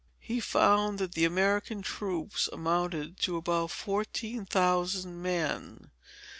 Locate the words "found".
0.39-0.97